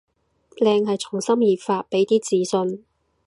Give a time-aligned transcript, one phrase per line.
[0.57, 2.85] 靚係從心而發，畀啲自信